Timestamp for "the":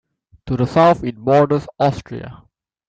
0.57-0.65